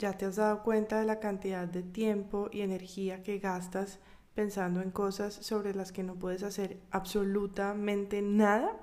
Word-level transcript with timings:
¿Ya 0.00 0.14
te 0.14 0.24
has 0.24 0.36
dado 0.36 0.62
cuenta 0.62 0.98
de 0.98 1.04
la 1.04 1.20
cantidad 1.20 1.68
de 1.68 1.82
tiempo 1.82 2.48
y 2.50 2.62
energía 2.62 3.22
que 3.22 3.38
gastas 3.38 3.98
pensando 4.34 4.80
en 4.80 4.90
cosas 4.90 5.34
sobre 5.34 5.74
las 5.74 5.92
que 5.92 6.02
no 6.02 6.14
puedes 6.14 6.42
hacer 6.42 6.78
absolutamente 6.90 8.22
nada? 8.22 8.78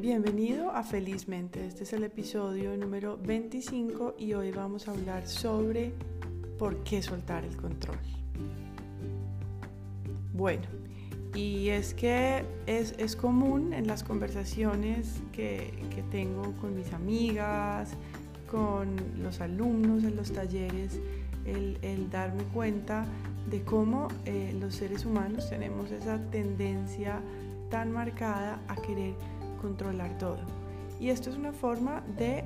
Bienvenido 0.00 0.70
a 0.70 0.82
Felizmente. 0.82 1.66
Este 1.66 1.82
es 1.82 1.92
el 1.92 2.04
episodio 2.04 2.74
número 2.78 3.18
25 3.18 4.14
y 4.16 4.32
hoy 4.32 4.50
vamos 4.50 4.88
a 4.88 4.92
hablar 4.92 5.26
sobre 5.28 5.92
por 6.58 6.82
qué 6.84 7.02
soltar 7.02 7.44
el 7.44 7.54
control. 7.54 7.98
Bueno, 10.32 10.87
y 11.34 11.68
es 11.68 11.94
que 11.94 12.44
es, 12.66 13.16
común 13.16 13.72
en 13.72 13.86
las 13.86 14.02
conversaciones 14.02 15.20
que, 15.32 15.72
tengo 16.10 16.52
con 16.60 16.74
mis 16.74 16.92
amigas, 16.92 17.90
con 18.50 18.96
los 19.22 19.40
alumnos 19.40 20.04
en 20.04 20.16
los 20.16 20.32
talleres, 20.32 21.00
el, 21.44 22.10
darme 22.10 22.44
cuenta 22.44 23.04
de 23.50 23.62
cómo 23.62 24.08
eh, 24.24 24.56
los 24.58 24.74
seres 24.74 25.04
humanos 25.04 25.48
tenemos 25.48 25.90
esa 25.90 26.18
tendencia 26.30 27.20
tan 27.70 27.92
marcada 27.92 28.60
a 28.68 28.76
querer 28.76 29.14
controlar 29.60 30.16
todo. 30.18 30.40
Y 31.00 31.10
esto 31.10 31.30
es 31.30 31.36
una 31.36 31.52
forma 31.52 32.02
de, 32.16 32.44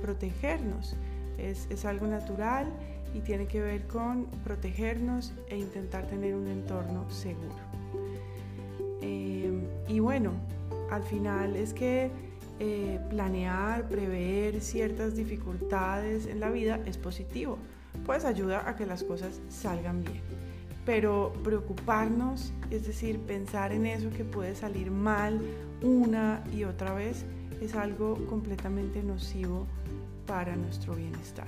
protegernos, 0.00 0.96
es, 1.38 1.66
es 1.70 1.84
algo 1.84 2.06
natural 2.06 2.66
y 3.14 3.20
tiene 3.20 3.46
que 3.46 3.60
ver 3.60 3.86
con 3.86 4.26
protegernos 4.44 5.32
e 5.48 5.58
intentar 5.58 6.06
tener 6.06 6.34
un 6.34 6.46
entorno 6.46 7.08
seguro. 7.10 7.81
Bueno, 10.02 10.32
al 10.90 11.04
final 11.04 11.54
es 11.54 11.72
que 11.72 12.10
eh, 12.58 12.98
planear, 13.08 13.88
prever 13.88 14.60
ciertas 14.60 15.14
dificultades 15.14 16.26
en 16.26 16.40
la 16.40 16.50
vida 16.50 16.80
es 16.86 16.98
positivo, 16.98 17.56
pues 18.04 18.24
ayuda 18.24 18.68
a 18.68 18.74
que 18.74 18.84
las 18.84 19.04
cosas 19.04 19.40
salgan 19.48 20.02
bien. 20.02 20.20
Pero 20.84 21.32
preocuparnos, 21.44 22.52
es 22.72 22.84
decir, 22.84 23.20
pensar 23.20 23.70
en 23.70 23.86
eso 23.86 24.10
que 24.10 24.24
puede 24.24 24.56
salir 24.56 24.90
mal 24.90 25.40
una 25.82 26.42
y 26.52 26.64
otra 26.64 26.94
vez, 26.94 27.24
es 27.60 27.76
algo 27.76 28.16
completamente 28.26 29.04
nocivo 29.04 29.68
para 30.26 30.56
nuestro 30.56 30.96
bienestar. 30.96 31.46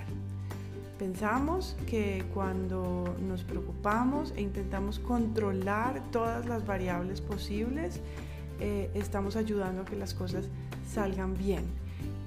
Pensamos 0.96 1.76
que 1.88 2.24
cuando 2.32 3.16
nos 3.20 3.42
preocupamos 3.42 4.32
e 4.36 4.42
intentamos 4.42 5.00
controlar 5.00 6.00
todas 6.12 6.46
las 6.46 6.64
variables 6.64 7.20
posibles, 7.20 8.00
eh, 8.60 8.90
estamos 8.94 9.36
ayudando 9.36 9.82
a 9.82 9.84
que 9.84 9.96
las 9.96 10.14
cosas 10.14 10.48
salgan 10.86 11.36
bien. 11.36 11.64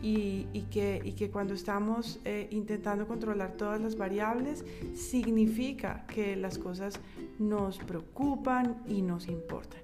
Y, 0.01 0.45
que, 0.71 1.29
cuando 1.31 1.53
estamos 1.53 2.19
eh, 2.23 2.47
intentando 2.51 3.07
controlar 3.07 3.53
todas 3.53 3.81
las 3.81 3.97
variables, 3.97 4.63
significa 4.95 6.05
que 6.07 6.35
las 6.35 6.57
cosas 6.57 6.99
nos 7.39 7.79
preocupan 7.79 8.77
y 8.87 9.01
nos 9.01 9.27
importan. 9.27 9.81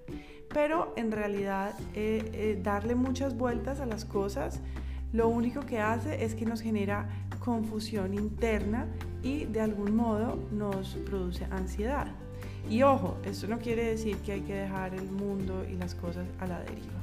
Pero 0.53 0.94
en 0.95 1.11
realidad, 1.11 1.73
eh, 1.95 2.59
darle 2.63 2.95
muchas 2.95 3.35
vueltas 3.35 3.80
a 3.80 3.85
las 3.85 4.05
cosas, 4.05 4.61
lo 5.11 5.28
único 5.28 5.61
que 5.61 5.80
hace 5.80 6.23
es 6.23 6.35
que 6.35 6.45
nos 6.45 6.61
genera 6.61 7.09
confusión 7.39 8.13
interna 8.13 8.88
y 9.22 9.45
de 9.45 9.61
algún 9.61 9.95
modo 9.95 10.38
nos 10.52 10.95
produce 11.05 11.45
ansiedad. 11.45 12.07
Y 12.69 12.81
ojo, 12.83 13.17
esto 13.25 13.47
no 13.47 13.59
quiere 13.59 13.86
decir 13.86 14.17
que 14.17 14.33
hay 14.33 14.42
que 14.42 14.56
dejar 14.56 14.94
el 14.94 15.09
mundo 15.11 15.66
y 15.69 15.75
las 15.75 15.95
cosas 15.95 16.25
a 16.39 16.47
la 16.47 16.59
deriva. 16.59 16.94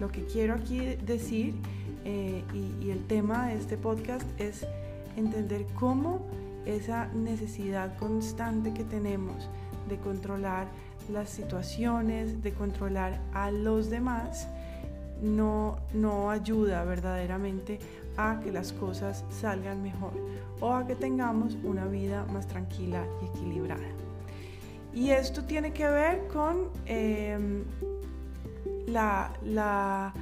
Lo 0.00 0.08
que 0.08 0.24
quiero 0.24 0.54
aquí 0.54 0.80
decir 1.06 1.54
eh, 2.04 2.42
y, 2.52 2.84
y 2.84 2.90
el 2.90 3.04
tema 3.06 3.48
de 3.48 3.56
este 3.56 3.76
podcast 3.76 4.26
es 4.40 4.66
entender 5.16 5.66
cómo 5.74 6.26
esa 6.66 7.06
necesidad 7.08 7.96
constante 7.98 8.72
que 8.72 8.84
tenemos 8.84 9.48
de 9.88 9.98
controlar 9.98 10.66
las 11.12 11.28
situaciones, 11.28 12.42
de 12.42 12.52
controlar 12.52 13.20
a 13.32 13.50
los 13.50 13.90
demás, 13.90 14.48
no, 15.22 15.78
no 15.92 16.30
ayuda 16.30 16.84
verdaderamente 16.84 17.78
a 18.16 18.40
que 18.42 18.52
las 18.52 18.72
cosas 18.72 19.24
salgan 19.30 19.82
mejor 19.82 20.12
o 20.60 20.72
a 20.72 20.86
que 20.86 20.94
tengamos 20.94 21.56
una 21.62 21.86
vida 21.86 22.24
más 22.32 22.46
tranquila 22.46 23.04
y 23.22 23.26
equilibrada. 23.26 23.82
Y 24.94 25.10
esto 25.10 25.44
tiene 25.44 25.72
que 25.72 25.86
ver 25.86 26.28
con 26.28 26.70
em, 26.86 27.64
la, 28.86 30.12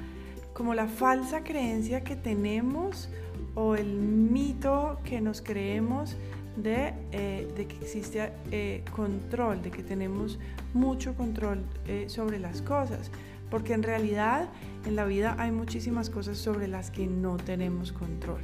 como 0.53 0.73
la 0.73 0.87
falsa 0.87 1.43
creencia 1.43 2.03
que 2.03 2.15
tenemos 2.15 3.09
o 3.55 3.75
el 3.75 3.93
mito 4.01 4.99
que 5.03 5.21
nos 5.21 5.41
creemos 5.41 6.17
de, 6.55 6.93
eh, 7.11 7.47
que 7.55 7.77
existe 7.81 8.31
eh, 8.51 8.83
control, 8.95 9.61
de 9.61 9.71
que 9.71 9.83
tenemos 9.83 10.39
mucho 10.73 11.15
control 11.15 11.63
eh, 11.87 12.05
sobre 12.07 12.39
las 12.39 12.61
cosas 12.61 13.11
porque 13.53 13.73
en 13.73 13.83
realidad 13.83 14.49
en 14.83 14.95
la 14.95 15.05
vida 15.05 15.35
hay 15.37 15.51
muchísimas 15.51 16.09
cosas 16.09 16.39
sobre 16.39 16.67
las 16.67 16.89
que 16.89 17.05
no 17.05 17.37
tenemos 17.37 17.91
control. 17.91 18.41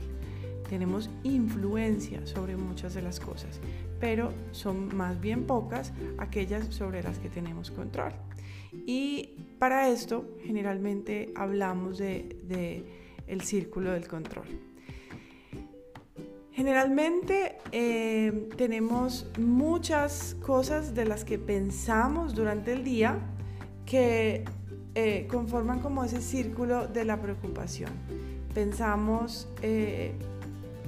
Tenemos 0.69 1.09
influencia 1.23 2.25
sobre 2.27 2.55
muchas 2.55 2.93
de 2.93 3.01
las 3.01 3.19
cosas, 3.19 3.59
pero 3.99 4.31
son 4.51 4.95
más 4.95 5.19
bien 5.19 5.45
pocas 5.45 5.91
aquellas 6.19 6.67
sobre 6.67 7.01
las 7.01 7.17
que 7.17 7.29
tenemos 7.29 7.71
control. 7.71 8.13
Y 8.85 9.31
para 9.57 9.89
esto 9.89 10.25
generalmente 10.43 11.31
hablamos 11.35 11.97
de, 11.97 12.85
el 13.27 13.41
círculo 13.41 13.91
del 13.91 14.07
control. 14.07 14.45
Generalmente 16.51 17.57
eh, 17.71 18.49
tenemos 18.57 19.27
muchas 19.39 20.35
cosas 20.45 20.93
de 20.93 21.05
las 21.05 21.23
que 21.23 21.39
pensamos 21.39 22.35
durante 22.35 22.73
el 22.73 22.83
día 22.83 23.17
que 23.85 24.43
eh, 24.93 25.27
conforman 25.29 25.79
como 25.79 26.03
ese 26.03 26.21
círculo 26.21 26.87
de 26.87 27.05
la 27.05 27.21
preocupación. 27.21 27.91
Pensamos 28.53 29.47
eh, 29.61 30.13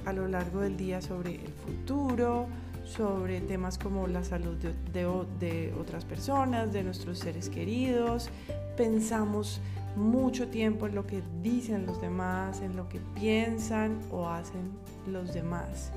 a 0.04 0.12
lo 0.12 0.28
largo 0.28 0.60
del 0.60 0.76
día 0.76 1.00
sobre 1.00 1.36
el 1.36 1.52
futuro, 1.52 2.46
sobre 2.84 3.40
temas 3.40 3.78
como 3.78 4.06
la 4.06 4.24
salud 4.24 4.56
de, 4.56 5.72
otras 5.78 6.04
personas, 6.04 6.72
de 6.72 6.82
nuestros 6.82 7.18
seres 7.18 7.48
queridos. 7.48 8.30
Pensamos 8.76 9.60
mucho 9.96 10.48
tiempo 10.48 10.86
en 10.86 10.94
lo 10.94 11.06
que 11.06 11.22
dicen 11.42 11.86
los 11.86 12.00
demás, 12.00 12.60
en 12.60 12.76
lo 12.76 12.88
que 12.88 13.00
piensan 13.14 14.00
o 14.10 14.28
hacen 14.28 14.72
los 15.06 15.32
demás. 15.32 15.92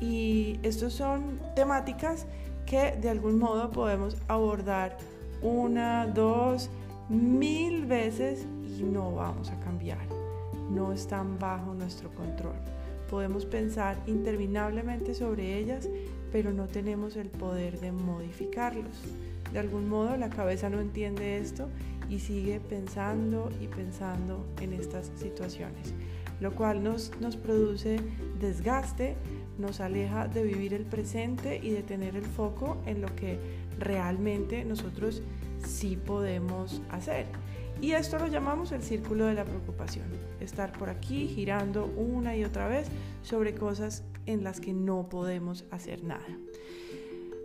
Y 0.00 0.58
estas 0.62 0.92
son 0.92 1.40
temáticas 1.54 2.26
que 2.66 2.96
de 3.00 3.10
algún 3.10 3.38
modo 3.38 3.70
podemos 3.70 4.16
abordar 4.28 4.96
una, 5.42 6.06
dos, 6.06 6.70
mil 7.08 7.86
veces 7.86 8.46
y 8.78 8.82
no 8.82 9.12
vamos 9.12 9.50
a 9.50 9.58
cambiar. 9.60 10.06
No 10.70 10.92
están 10.92 11.38
bajo 11.38 11.74
nuestro 11.74 12.10
control. 12.14 12.56
Podemos 13.10 13.46
pensar 13.46 14.02
interminablemente 14.06 15.14
sobre 15.14 15.58
ellas, 15.58 15.88
pero 16.32 16.52
no 16.52 16.66
tenemos 16.66 17.16
el 17.16 17.28
poder 17.28 17.80
de 17.80 17.92
modificarlos. 17.92 19.02
De 19.52 19.58
algún 19.60 19.88
modo 19.88 20.16
la 20.16 20.30
cabeza 20.30 20.68
no 20.68 20.80
entiende 20.80 21.38
esto 21.38 21.68
y 22.08 22.18
sigue 22.18 22.60
pensando 22.60 23.50
y 23.60 23.68
pensando 23.68 24.44
en 24.60 24.72
estas 24.72 25.10
situaciones, 25.16 25.94
lo 26.40 26.52
cual 26.54 26.82
nos, 26.82 27.10
produce 27.36 28.00
desgaste, 28.40 29.16
nos 29.58 29.80
aleja 29.80 30.26
de 30.26 30.42
vivir 30.42 30.74
el 30.74 30.84
presente 30.84 31.60
y 31.62 31.70
de 31.70 31.82
tener 31.82 32.16
el 32.16 32.24
foco 32.24 32.82
en 32.86 33.00
lo 33.00 33.14
que 33.14 33.38
realmente 33.78 34.64
nosotros 34.64 35.22
sí 35.64 35.96
podemos 35.96 36.82
hacer. 36.90 37.26
Y 37.84 37.92
esto 37.92 38.18
lo 38.18 38.28
llamamos 38.28 38.72
el 38.72 38.82
círculo 38.82 39.26
de 39.26 39.34
la 39.34 39.44
preocupación. 39.44 40.06
Estar 40.40 40.72
por 40.72 40.88
aquí 40.88 41.28
girando 41.28 41.84
una 41.84 42.34
y 42.34 42.42
otra 42.42 42.66
vez 42.66 42.88
sobre 43.20 43.54
cosas 43.54 44.04
en 44.24 44.42
las 44.42 44.58
que 44.58 44.72
no 44.72 45.10
podemos 45.10 45.66
hacer 45.70 46.02
nada. 46.02 46.24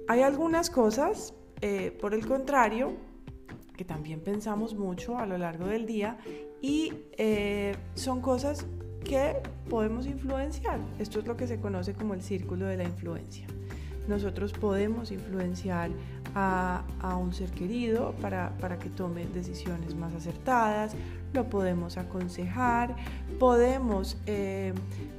Hay 0.07 0.21
algunas 0.21 0.69
cosas, 0.69 1.33
eh, 1.59 1.91
por 1.99 2.13
el 2.13 2.25
contrario, 2.25 2.93
que 3.75 3.83
también 3.83 4.21
pensamos 4.21 4.75
mucho 4.75 5.17
a 5.17 5.25
lo 5.25 5.37
largo 5.37 5.65
del 5.65 5.85
día 5.85 6.17
y 6.61 6.93
eh, 7.17 7.75
son 7.95 8.21
cosas 8.21 8.65
que 9.03 9.41
podemos 9.69 10.05
influenciar. 10.05 10.79
Esto 10.99 11.19
es 11.19 11.27
lo 11.27 11.35
que 11.35 11.47
se 11.47 11.59
conoce 11.59 11.95
como 11.95 12.13
el 12.13 12.21
círculo 12.21 12.65
de 12.65 12.77
la 12.77 12.85
influencia. 12.85 13.45
Nosotros 14.07 14.53
podemos 14.53 15.11
influenciar 15.11 15.91
a, 16.35 16.83
un 17.19 17.33
ser 17.33 17.51
querido 17.51 18.13
para, 18.21 18.79
que 18.79 18.89
tome 18.89 19.25
decisiones 19.25 19.95
más 19.95 20.13
acertadas, 20.13 20.95
lo 21.33 21.49
podemos 21.49 21.97
aconsejar, 21.97 22.95
podemos 23.39 24.17
eh, 24.25 24.73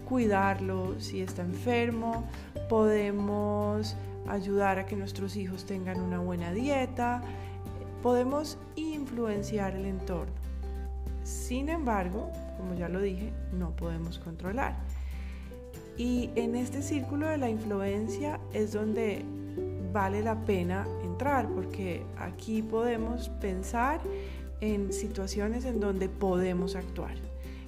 cuidarlo 0.08 0.98
si 0.98 1.20
está 1.20 1.42
enfermo, 1.42 2.28
podemos 2.68 3.96
ayudar 4.28 4.78
a 4.78 4.86
que 4.86 4.96
nuestros 4.96 5.36
hijos 5.36 5.64
tengan 5.66 6.00
una 6.00 6.18
buena 6.18 6.52
dieta, 6.52 7.22
podemos 8.02 8.58
influenciar 8.76 9.74
el 9.74 9.86
entorno. 9.86 10.32
sin 11.24 11.68
embargo, 11.68 12.30
como 12.56 12.74
ya 12.74 12.88
lo 12.88 13.00
dije, 13.00 13.32
no 13.52 13.70
podemos 13.76 14.18
controlar. 14.18 14.76
Y 15.96 16.30
en 16.34 16.56
este 16.56 16.82
círculo 16.82 17.26
de 17.26 17.36
la 17.36 17.50
influencia 17.50 18.40
es 18.54 18.72
donde 18.72 19.22
vale 19.92 20.22
la 20.22 20.34
pena 20.44 20.86
porque 21.55 22.02
aquí 22.19 22.62
podemos 22.62 23.28
pensar 23.28 24.00
en 24.62 24.90
situaciones 24.90 25.67
en 25.67 25.78
donde 25.78 26.08
podemos 26.08 26.76
actuar, 26.76 27.14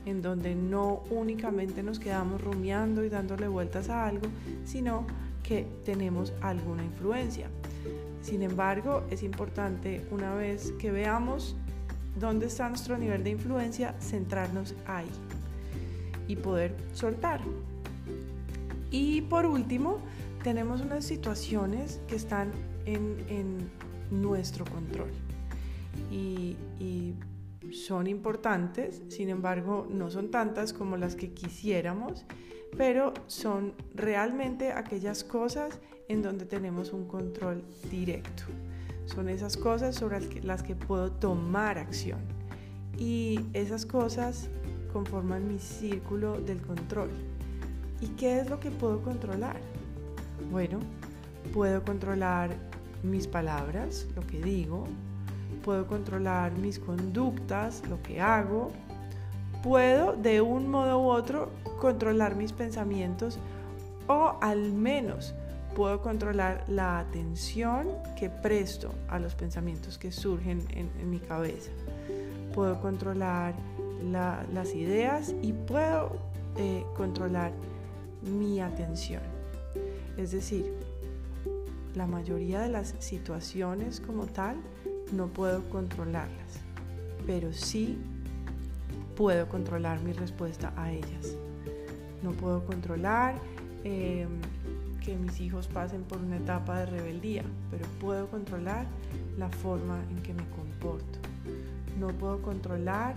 en 0.06 0.22
donde 0.22 0.54
no 0.54 1.02
únicamente 1.10 1.82
nos 1.82 1.98
quedamos 1.98 2.40
rumiando 2.40 3.04
y 3.04 3.10
dándole 3.10 3.48
vueltas 3.48 3.90
a 3.90 4.06
algo, 4.06 4.26
sino 4.64 5.06
que 5.42 5.66
tenemos 5.84 6.32
alguna 6.40 6.82
influencia. 6.82 7.48
Sin 8.22 8.42
embargo, 8.42 9.04
es 9.10 9.22
importante 9.22 10.06
una 10.10 10.34
vez 10.34 10.72
que 10.78 10.90
veamos 10.90 11.54
dónde 12.18 12.46
está 12.46 12.70
nuestro 12.70 12.96
nivel 12.96 13.22
de 13.22 13.30
influencia, 13.30 13.94
centrarnos 14.00 14.74
ahí 14.86 15.10
y 16.26 16.36
poder 16.36 16.74
soltar. 16.94 17.42
Y 18.90 19.20
por 19.22 19.44
último, 19.44 19.98
tenemos 20.42 20.80
unas 20.80 21.04
situaciones 21.04 22.00
que 22.08 22.16
están 22.16 22.50
en, 22.86 23.70
nuestro 24.10 24.66
control 24.66 25.08
y, 26.10 26.54
y 26.78 27.14
son 27.72 28.06
importantes, 28.06 29.00
sin 29.08 29.30
embargo 29.30 29.86
no 29.90 30.10
son 30.10 30.30
tantas 30.30 30.74
como 30.74 30.98
las 30.98 31.16
que 31.16 31.32
quisiéramos, 31.32 32.26
pero 32.76 33.14
son 33.26 33.72
realmente 33.94 34.72
aquellas 34.72 35.24
cosas 35.24 35.80
en 36.08 36.20
donde 36.20 36.44
tenemos 36.44 36.92
un 36.92 37.06
control 37.06 37.64
directo. 37.90 38.44
Son 39.06 39.28
esas 39.28 39.56
cosas 39.56 39.96
sobre 39.96 40.42
las 40.42 40.62
que 40.62 40.74
puedo 40.74 41.10
tomar 41.10 41.78
acción. 41.78 42.20
Y 42.98 43.40
esas 43.52 43.86
cosas 43.86 44.48
conforman 44.92 45.48
mi 45.48 45.58
círculo 45.58 46.40
del 46.40 46.60
control. 46.60 47.10
¿Y 48.00 48.08
qué 48.08 48.40
es 48.40 48.50
lo 48.50 48.60
que 48.60 48.70
puedo 48.70 49.02
controlar? 49.02 49.60
Bueno, 50.50 50.80
puedo 51.52 51.82
controlar 51.82 52.56
mis 53.02 53.26
palabras, 53.26 54.06
lo 54.14 54.26
que 54.26 54.40
digo, 54.40 54.84
puedo 55.64 55.86
controlar 55.86 56.52
mis 56.52 56.78
conductas, 56.78 57.82
lo 57.88 58.02
que 58.02 58.20
hago, 58.20 58.70
puedo 59.62 60.14
de 60.14 60.40
un 60.40 60.70
modo 60.70 61.00
u 61.00 61.10
otro 61.10 61.50
controlar 61.80 62.34
mis 62.34 62.52
pensamientos 62.52 63.38
o 64.08 64.36
al 64.40 64.72
menos 64.72 65.34
puedo 65.74 66.02
controlar 66.02 66.64
la 66.68 66.98
atención 66.98 67.88
que 68.18 68.28
presto 68.28 68.92
a 69.08 69.18
los 69.18 69.34
pensamientos 69.34 69.98
que 69.98 70.12
surgen 70.12 70.62
en, 70.70 71.10
mi 71.10 71.18
cabeza. 71.18 71.70
Puedo 72.54 72.80
controlar 72.80 73.54
las 74.52 74.74
ideas 74.74 75.34
y 75.40 75.52
puedo 75.52 76.18
eh, 76.56 76.84
controlar 76.96 77.52
mi 78.22 78.60
atención. 78.60 79.22
Es 80.18 80.32
decir, 80.32 80.72
la 81.94 82.06
mayoría 82.06 82.60
de 82.60 82.68
las 82.68 82.94
situaciones 82.98 84.00
como 84.00 84.26
tal 84.26 84.56
no 85.12 85.26
puedo 85.28 85.68
controlarlas, 85.68 86.60
pero 87.26 87.52
sí 87.52 87.98
puedo 89.16 89.48
controlar 89.48 90.00
mi 90.00 90.12
respuesta 90.12 90.72
a 90.76 90.90
ellas. 90.90 91.36
No 92.22 92.32
puedo 92.32 92.64
controlar 92.64 93.34
em, 93.84 94.28
que 95.04 95.16
mis 95.16 95.40
hijos 95.40 95.66
pasen 95.66 96.02
por 96.04 96.18
una 96.18 96.36
etapa 96.36 96.78
de 96.78 96.86
rebeldía, 96.86 97.44
pero 97.70 97.84
puedo 98.00 98.28
controlar 98.28 98.86
la 99.36 99.48
forma 99.48 100.00
en 100.10 100.22
que 100.22 100.32
me 100.32 100.44
comporto. 100.50 101.18
No 101.98 102.08
puedo 102.08 102.40
controlar 102.40 103.14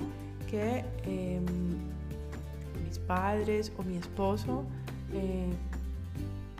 que 0.49 0.83
em, 1.03 1.45
mis 2.85 2.99
padres 2.99 3.71
o 3.77 3.83
mi 3.83 3.97
esposo 3.97 4.65
eh, 5.13 5.49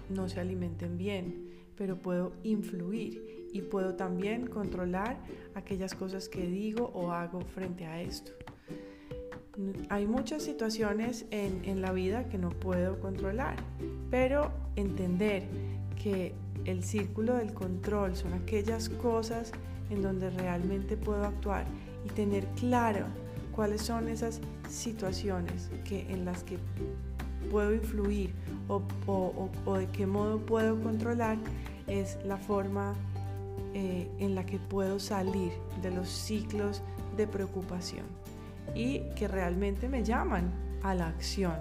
no 0.09 0.29
se 0.29 0.39
alimenten 0.39 0.97
bien, 0.97 1.44
pero 1.77 1.97
puedo 1.97 2.33
influir 2.43 3.47
y 3.51 3.61
puedo 3.61 3.95
también 3.95 4.47
controlar 4.47 5.17
aquellas 5.53 5.95
cosas 5.95 6.29
que 6.29 6.45
digo 6.45 6.91
o 6.93 7.11
hago 7.11 7.41
frente 7.41 7.85
a 7.85 8.01
esto. 8.01 8.31
Hay 9.89 10.05
muchas 10.05 10.43
situaciones 10.43 11.25
en, 11.31 11.63
en 11.63 11.81
la 11.81 11.93
vida 11.93 12.27
que 12.27 12.37
no 12.37 12.49
puedo 12.49 12.99
controlar, 12.99 13.55
pero 14.11 14.51
entender 14.75 15.43
que 16.01 16.33
el 16.65 16.83
círculo 16.83 17.35
del 17.35 17.53
control 17.53 18.15
son 18.15 18.33
aquellas 18.33 18.89
cosas 18.89 19.51
en 19.89 20.01
donde 20.01 20.29
realmente 20.31 20.97
puedo 20.97 21.23
actuar 21.23 21.65
y 22.05 22.09
tener 22.09 22.45
claro 22.59 23.05
cuáles 23.55 23.81
son 23.81 24.09
esas 24.09 24.41
situaciones 24.69 25.71
que, 25.85 26.01
en 26.11 26.25
las 26.25 26.43
que 26.43 26.57
puedo 27.49 27.73
influir 27.73 28.33
o, 28.67 29.77
de 29.77 29.87
qué 29.87 30.05
modo 30.05 30.39
puedo 30.39 30.81
controlar 30.81 31.37
es 31.87 32.17
la 32.25 32.37
forma 32.37 32.93
eh, 33.73 34.09
en 34.19 34.35
la 34.35 34.45
que 34.45 34.57
puedo 34.57 34.99
salir 34.99 35.51
de 35.81 35.91
los 35.91 36.09
ciclos 36.09 36.81
de 37.15 37.27
preocupación 37.27 38.05
y 38.73 39.01
que 39.15 39.27
realmente 39.27 39.87
me 39.87 40.03
llaman 40.03 40.51
a 40.81 40.95
la 40.95 41.07
acción 41.07 41.55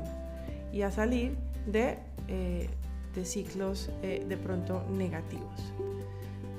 y 0.72 0.82
a 0.82 0.90
salir 0.90 1.36
de, 1.66 1.98
eh, 2.28 2.68
de 3.14 3.24
ciclos 3.24 3.90
eh, 4.02 4.24
de 4.28 4.36
pronto 4.36 4.84
negativos. 4.90 5.72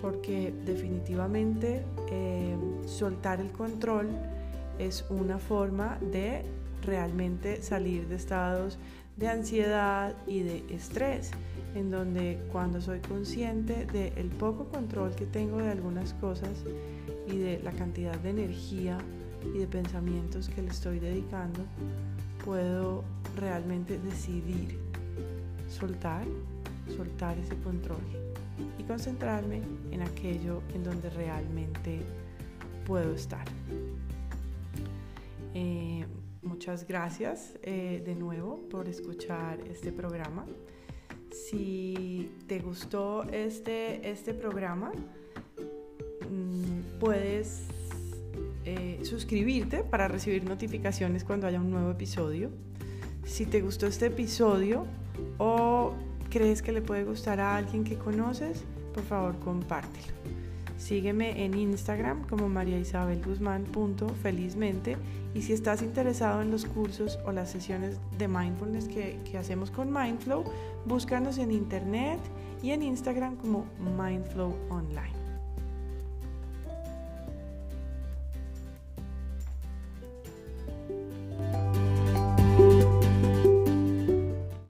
Porque 0.01 0.53
definitivamente 0.65 1.83
soltar 2.85 3.39
el 3.39 3.51
control 3.51 4.09
es 4.77 5.03
una 5.09 5.39
forma 5.39 5.97
de 6.11 6.43
realmente 6.83 7.61
salir 7.63 8.07
de 8.07 8.15
estados 8.15 8.77
de 9.17 9.27
ansiedad 9.27 10.13
y 10.27 10.41
de 10.41 10.65
estrés, 10.69 11.31
en 11.73 11.91
donde 11.91 12.39
cuando 12.51 12.81
soy 12.81 12.99
consciente 12.99 13.85
del 13.85 14.27
poco 14.27 14.65
control 14.65 15.13
que 15.15 15.25
tengo 15.25 15.57
de 15.57 15.69
algunas 15.69 16.13
cosas 16.13 16.63
y 17.27 17.37
de 17.37 17.61
la 17.63 17.71
cantidad 17.71 18.17
de 18.19 18.29
energía 18.29 18.97
y 19.53 19.59
de 19.59 19.67
pensamientos 19.67 20.49
que 20.49 20.61
le 20.61 20.69
estoy 20.69 20.99
dedicando, 20.99 21.61
puedo 22.43 23.03
realmente 23.35 23.99
decidir 23.99 24.79
soltar, 25.69 26.25
soltar 26.95 27.37
ese 27.37 27.55
control 27.57 28.01
y 28.79 28.83
concentrarme 28.83 29.61
en 29.91 30.01
aquello 30.01 30.61
en 30.73 30.83
donde 30.83 31.09
realmente 31.09 32.01
puedo 32.85 33.13
estar. 33.13 33.45
Eh, 35.53 36.05
Muchas 36.45 36.87
gracias 36.87 37.55
eh, 37.63 38.03
de 38.05 38.13
nuevo 38.13 38.69
por 38.69 38.87
escuchar 38.87 39.59
este 39.67 39.91
programa. 39.91 40.45
Si 41.31 42.31
te 42.45 42.59
gustó 42.59 43.23
este, 43.23 44.09
este 44.11 44.35
programa, 44.35 44.91
mm, 46.29 46.99
puedes 46.99 47.63
eh, 48.63 48.99
suscribirte 49.03 49.83
para 49.83 50.07
recibir 50.07 50.43
notificaciones 50.43 51.23
cuando 51.23 51.47
haya 51.47 51.59
un 51.59 51.71
nuevo 51.71 51.89
episodio. 51.89 52.51
Si 53.25 53.47
te 53.47 53.61
gustó 53.61 53.87
este 53.87 54.05
episodio 54.05 54.85
o 55.39 55.95
crees 56.29 56.61
que 56.61 56.71
le 56.71 56.83
puede 56.83 57.05
gustar 57.05 57.39
a 57.39 57.55
alguien 57.55 57.83
que 57.83 57.97
conoces, 57.97 58.63
por 58.93 59.03
favor 59.03 59.39
compártelo. 59.39 60.34
Sígueme 60.77 61.45
en 61.45 61.57
Instagram 61.57 62.27
como 62.27 62.49
María 62.49 62.77
Isabel 62.79 63.21
Guzmán. 63.23 63.65
Felizmente. 64.21 64.97
Y 65.33 65.41
si 65.41 65.53
estás 65.53 65.81
interesado 65.81 66.41
en 66.41 66.51
los 66.51 66.65
cursos 66.65 67.19
o 67.25 67.31
las 67.31 67.51
sesiones 67.51 67.97
de 68.17 68.27
mindfulness 68.27 68.87
que, 68.87 69.19
que 69.29 69.37
hacemos 69.37 69.71
con 69.71 69.91
Mindflow, 69.91 70.45
búscanos 70.85 71.37
en 71.37 71.51
internet 71.51 72.19
y 72.63 72.71
en 72.71 72.83
Instagram 72.83 73.35
como 73.35 73.65
Mindflow 73.97 74.55
Online. 74.69 75.24